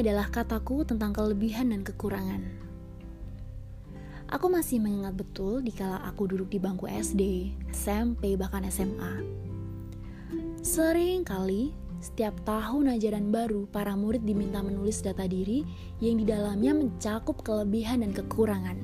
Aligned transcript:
adalah 0.00 0.32
kataku 0.32 0.82
tentang 0.88 1.12
kelebihan 1.12 1.76
dan 1.76 1.84
kekurangan. 1.84 2.40
Aku 4.32 4.46
masih 4.48 4.80
mengingat 4.80 5.18
betul 5.18 5.60
di 5.60 5.74
kala 5.74 6.00
aku 6.06 6.24
duduk 6.30 6.48
di 6.48 6.58
bangku 6.62 6.88
SD, 6.88 7.52
SMP, 7.74 8.38
bahkan 8.38 8.64
SMA. 8.70 9.20
Sering 10.64 11.26
kali 11.26 11.74
setiap 12.00 12.32
tahun 12.48 12.96
ajaran 12.96 13.28
baru, 13.28 13.68
para 13.68 13.92
murid 13.92 14.24
diminta 14.24 14.64
menulis 14.64 15.04
data 15.04 15.28
diri 15.28 15.68
yang 16.00 16.16
di 16.16 16.24
dalamnya 16.24 16.72
mencakup 16.72 17.44
kelebihan 17.44 18.00
dan 18.00 18.16
kekurangan. 18.16 18.80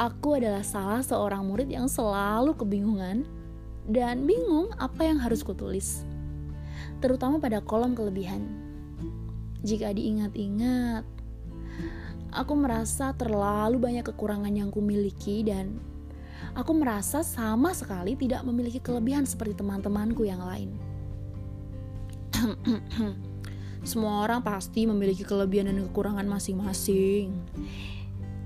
Aku 0.00 0.40
adalah 0.40 0.64
salah 0.64 1.04
seorang 1.04 1.44
murid 1.44 1.68
yang 1.68 1.84
selalu 1.84 2.56
kebingungan 2.56 3.28
dan 3.92 4.24
bingung 4.24 4.72
apa 4.80 5.04
yang 5.04 5.20
harus 5.20 5.44
kutulis, 5.44 6.04
terutama 7.04 7.36
pada 7.36 7.60
kolom 7.60 7.92
kelebihan 7.92 8.65
jika 9.66 9.90
diingat-ingat, 9.90 11.02
aku 12.30 12.54
merasa 12.54 13.10
terlalu 13.18 13.82
banyak 13.82 14.06
kekurangan 14.06 14.54
yang 14.54 14.70
kumiliki 14.70 15.42
dan 15.42 15.82
aku 16.54 16.70
merasa 16.70 17.26
sama 17.26 17.74
sekali 17.74 18.14
tidak 18.14 18.46
memiliki 18.46 18.78
kelebihan 18.78 19.26
seperti 19.26 19.58
teman-temanku 19.58 20.22
yang 20.22 20.38
lain. 20.38 20.78
Semua 23.90 24.22
orang 24.22 24.46
pasti 24.46 24.86
memiliki 24.86 25.26
kelebihan 25.26 25.66
dan 25.66 25.82
kekurangan 25.90 26.26
masing-masing. 26.30 27.34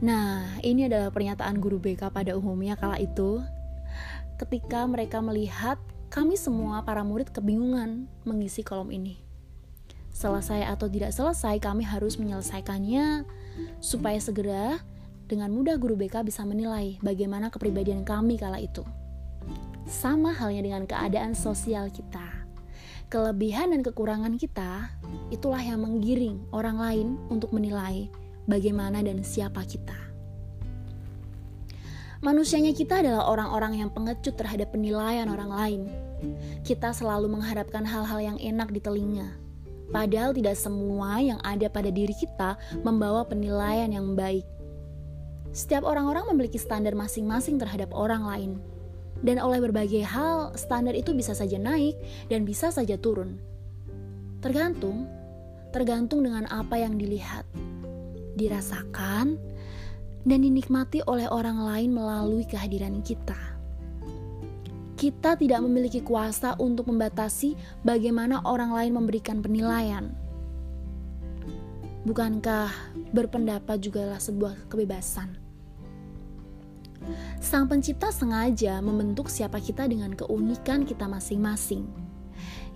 Nah, 0.00 0.56
ini 0.64 0.88
adalah 0.88 1.12
pernyataan 1.12 1.60
guru 1.60 1.76
BK 1.76 2.08
pada 2.08 2.32
umumnya 2.32 2.80
kala 2.80 2.96
itu. 2.96 3.44
Ketika 4.40 4.88
mereka 4.88 5.20
melihat 5.20 5.76
kami 6.08 6.40
semua 6.40 6.80
para 6.80 7.04
murid 7.04 7.28
kebingungan 7.28 8.08
mengisi 8.24 8.64
kolom 8.64 8.88
ini 8.88 9.29
selesai 10.20 10.68
atau 10.68 10.84
tidak 10.92 11.16
selesai, 11.16 11.56
kami 11.56 11.88
harus 11.88 12.20
menyelesaikannya 12.20 13.24
supaya 13.80 14.20
segera 14.20 14.76
dengan 15.24 15.48
mudah 15.48 15.80
guru 15.80 15.96
BK 15.96 16.28
bisa 16.28 16.44
menilai 16.44 17.00
bagaimana 17.00 17.48
kepribadian 17.48 18.04
kami 18.04 18.36
kala 18.36 18.60
itu. 18.60 18.84
Sama 19.88 20.36
halnya 20.36 20.60
dengan 20.60 20.84
keadaan 20.84 21.32
sosial 21.32 21.88
kita. 21.88 22.44
Kelebihan 23.10 23.74
dan 23.74 23.80
kekurangan 23.82 24.36
kita 24.38 24.92
itulah 25.34 25.58
yang 25.58 25.82
menggiring 25.82 26.46
orang 26.54 26.78
lain 26.78 27.08
untuk 27.32 27.50
menilai 27.50 28.06
bagaimana 28.46 29.02
dan 29.02 29.24
siapa 29.24 29.66
kita. 29.66 29.96
Manusianya 32.20 32.76
kita 32.76 33.00
adalah 33.00 33.32
orang-orang 33.32 33.80
yang 33.80 33.90
pengecut 33.90 34.36
terhadap 34.36 34.76
penilaian 34.76 35.26
orang 35.32 35.50
lain. 35.50 35.82
Kita 36.62 36.92
selalu 36.92 37.32
mengharapkan 37.32 37.80
hal-hal 37.80 38.20
yang 38.20 38.38
enak 38.38 38.68
di 38.76 38.78
telinga, 38.84 39.40
Padahal 39.90 40.30
tidak 40.30 40.54
semua 40.54 41.18
yang 41.18 41.42
ada 41.42 41.66
pada 41.66 41.90
diri 41.90 42.14
kita 42.14 42.54
membawa 42.86 43.26
penilaian 43.26 43.90
yang 43.90 44.14
baik. 44.14 44.46
Setiap 45.50 45.82
orang-orang 45.82 46.30
memiliki 46.30 46.62
standar 46.62 46.94
masing-masing 46.94 47.58
terhadap 47.58 47.90
orang 47.90 48.22
lain. 48.22 48.52
Dan 49.20 49.36
oleh 49.42 49.60
berbagai 49.60 50.06
hal, 50.06 50.54
standar 50.56 50.94
itu 50.96 51.12
bisa 51.12 51.34
saja 51.36 51.58
naik 51.58 51.98
dan 52.30 52.46
bisa 52.46 52.70
saja 52.72 52.96
turun. 52.96 53.36
Tergantung, 54.40 55.10
tergantung 55.74 56.24
dengan 56.24 56.48
apa 56.48 56.80
yang 56.80 56.96
dilihat, 56.96 57.44
dirasakan, 58.38 59.36
dan 60.24 60.38
dinikmati 60.40 61.04
oleh 61.04 61.28
orang 61.28 61.60
lain 61.60 61.90
melalui 61.92 62.48
kehadiran 62.48 63.04
kita 63.04 63.59
kita 65.00 65.32
tidak 65.32 65.64
memiliki 65.64 66.04
kuasa 66.04 66.52
untuk 66.60 66.92
membatasi 66.92 67.56
bagaimana 67.80 68.44
orang 68.44 68.76
lain 68.76 68.92
memberikan 69.00 69.40
penilaian. 69.40 70.12
Bukankah 72.04 72.68
berpendapat 73.08 73.80
jugalah 73.80 74.20
sebuah 74.20 74.68
kebebasan? 74.68 75.40
Sang 77.40 77.64
Pencipta 77.64 78.12
sengaja 78.12 78.76
membentuk 78.84 79.32
siapa 79.32 79.56
kita 79.56 79.88
dengan 79.88 80.12
keunikan 80.12 80.84
kita 80.84 81.08
masing-masing, 81.08 81.88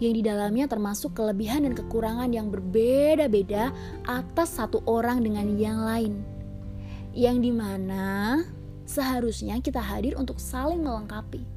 yang 0.00 0.16
di 0.16 0.24
dalamnya 0.24 0.64
termasuk 0.64 1.12
kelebihan 1.12 1.68
dan 1.68 1.76
kekurangan 1.76 2.32
yang 2.32 2.48
berbeda-beda 2.48 3.68
atas 4.08 4.56
satu 4.56 4.80
orang 4.88 5.20
dengan 5.20 5.60
yang 5.60 5.76
lain, 5.84 6.24
yang 7.12 7.44
di 7.44 7.52
mana 7.52 8.40
seharusnya 8.88 9.60
kita 9.60 9.84
hadir 9.84 10.16
untuk 10.16 10.40
saling 10.40 10.80
melengkapi 10.80 11.53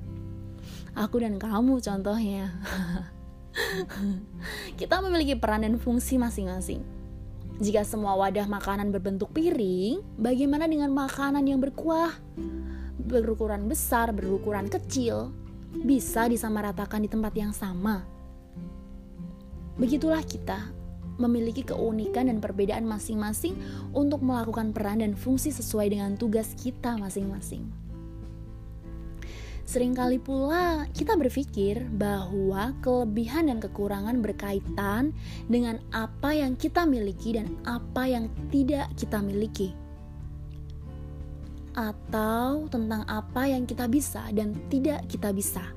aku 0.97 1.22
dan 1.22 1.38
kamu 1.38 1.78
contohnya. 1.78 2.58
Kita 4.80 5.02
memiliki 5.06 5.38
peran 5.38 5.62
dan 5.62 5.78
fungsi 5.78 6.18
masing-masing. 6.18 6.81
Jika 7.58 7.81
semua 7.85 8.13
wadah 8.18 8.46
makanan 8.46 8.94
berbentuk 8.94 9.34
piring, 9.34 10.02
bagaimana 10.18 10.69
dengan 10.69 10.94
makanan 10.94 11.46
yang 11.46 11.62
berkuah? 11.62 12.13
Berukuran 13.02 13.66
besar, 13.66 14.13
berukuran 14.13 14.69
kecil, 14.69 15.34
bisa 15.74 16.30
disamaratakan 16.30 17.02
di 17.02 17.09
tempat 17.09 17.34
yang 17.34 17.53
sama. 17.53 18.06
Begitulah 19.78 20.22
kita, 20.22 20.69
memiliki 21.18 21.66
keunikan 21.66 22.30
dan 22.30 22.38
perbedaan 22.38 22.86
masing-masing 22.86 23.57
untuk 23.90 24.22
melakukan 24.22 24.69
peran 24.69 25.02
dan 25.02 25.18
fungsi 25.18 25.50
sesuai 25.50 25.90
dengan 25.90 26.13
tugas 26.13 26.53
kita 26.53 26.94
masing-masing. 26.97 27.87
Seringkali 29.67 30.23
pula 30.23 30.88
kita 30.95 31.19
berpikir 31.19 31.91
bahwa 31.91 32.72
kelebihan 32.79 33.51
dan 33.51 33.59
kekurangan 33.59 34.23
berkaitan 34.23 35.11
dengan 35.51 35.83
apa 35.91 36.31
yang 36.31 36.55
kita 36.55 36.88
miliki 36.88 37.35
dan 37.35 37.51
apa 37.67 38.07
yang 38.07 38.31
tidak 38.47 38.88
kita 38.95 39.19
miliki. 39.19 39.75
Atau 41.75 42.72
tentang 42.72 43.03
apa 43.11 43.44
yang 43.51 43.67
kita 43.67 43.91
bisa 43.91 44.23
dan 44.31 44.56
tidak 44.72 45.03
kita 45.11 45.35
bisa. 45.35 45.67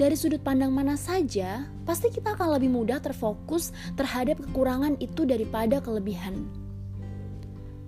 Dari 0.00 0.16
sudut 0.16 0.40
pandang 0.40 0.72
mana 0.72 0.96
saja, 0.96 1.68
pasti 1.84 2.08
kita 2.08 2.32
akan 2.32 2.56
lebih 2.56 2.72
mudah 2.72 3.04
terfokus 3.04 3.76
terhadap 3.92 4.40
kekurangan 4.40 4.96
itu 5.04 5.28
daripada 5.28 5.84
kelebihan. 5.84 6.59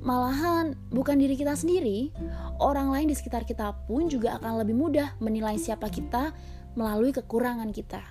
Malahan, 0.03 0.75
bukan 0.91 1.15
diri 1.15 1.39
kita 1.39 1.55
sendiri, 1.55 2.11
orang 2.59 2.91
lain 2.91 3.07
di 3.07 3.15
sekitar 3.15 3.47
kita 3.47 3.71
pun 3.87 4.11
juga 4.11 4.35
akan 4.35 4.67
lebih 4.67 4.75
mudah 4.75 5.15
menilai 5.23 5.55
siapa 5.55 5.87
kita 5.87 6.35
melalui 6.75 7.15
kekurangan 7.15 7.71
kita. 7.71 8.03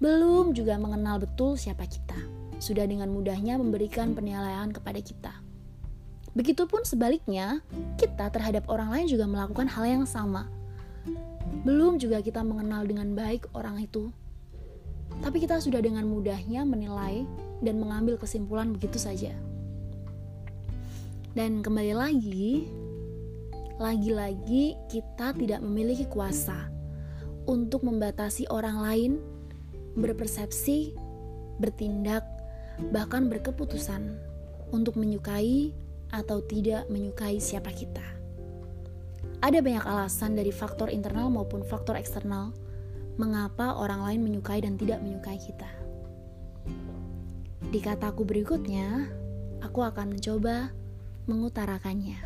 Belum 0.00 0.56
juga 0.56 0.80
mengenal 0.80 1.20
betul 1.20 1.60
siapa 1.60 1.84
kita, 1.84 2.16
sudah 2.56 2.88
dengan 2.88 3.12
mudahnya 3.12 3.60
memberikan 3.60 4.16
penilaian 4.16 4.72
kepada 4.72 4.96
kita. 5.04 5.32
Begitupun 6.32 6.88
sebaliknya, 6.88 7.60
kita 8.00 8.32
terhadap 8.32 8.64
orang 8.72 8.96
lain 8.96 9.12
juga 9.12 9.28
melakukan 9.28 9.68
hal 9.68 9.84
yang 9.84 10.04
sama. 10.08 10.48
Belum 11.68 12.00
juga 12.00 12.24
kita 12.24 12.40
mengenal 12.40 12.88
dengan 12.88 13.12
baik 13.12 13.44
orang 13.52 13.76
itu, 13.76 14.08
tapi 15.20 15.36
kita 15.36 15.60
sudah 15.60 15.84
dengan 15.84 16.08
mudahnya 16.08 16.64
menilai 16.64 17.28
dan 17.60 17.76
mengambil 17.76 18.16
kesimpulan 18.16 18.72
begitu 18.72 18.96
saja. 18.96 19.36
Dan 21.32 21.64
kembali 21.64 21.96
lagi, 21.96 22.68
lagi-lagi 23.80 24.76
kita 24.92 25.32
tidak 25.32 25.64
memiliki 25.64 26.04
kuasa 26.04 26.68
untuk 27.48 27.88
membatasi 27.88 28.44
orang 28.52 28.76
lain 28.84 29.12
berpersepsi, 29.96 30.92
bertindak, 31.56 32.20
bahkan 32.92 33.32
berkeputusan 33.32 34.12
untuk 34.76 35.00
menyukai 35.00 35.72
atau 36.12 36.44
tidak 36.44 36.84
menyukai 36.92 37.40
siapa 37.40 37.72
kita. 37.72 38.04
Ada 39.40 39.64
banyak 39.64 39.88
alasan 39.88 40.36
dari 40.36 40.52
faktor 40.52 40.92
internal 40.92 41.32
maupun 41.32 41.64
faktor 41.64 41.96
eksternal 41.96 42.52
mengapa 43.16 43.72
orang 43.80 44.04
lain 44.04 44.20
menyukai 44.20 44.60
dan 44.60 44.76
tidak 44.76 45.00
menyukai 45.00 45.40
kita. 45.40 45.70
Di 47.72 47.80
kataku 47.80 48.28
berikutnya, 48.28 49.08
aku 49.64 49.80
akan 49.80 50.12
mencoba 50.12 50.81
mengutarakannya. 51.26 52.18